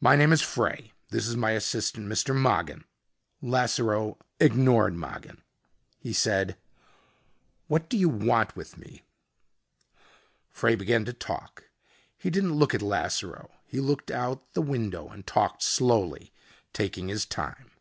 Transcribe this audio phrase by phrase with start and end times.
[0.00, 0.94] "My name is Frey.
[1.10, 2.34] This is my assistant, Mr.
[2.34, 2.84] Mogin."
[3.42, 5.42] Lasseroe ignored Mogin.
[5.98, 6.56] He said,
[7.66, 9.02] "What do you want with me?"
[10.50, 11.68] Frey began to talk.
[12.16, 13.50] He didn't look at Lasseroe.
[13.66, 16.32] He looked out the window and talked slowly,
[16.72, 17.72] taking his time.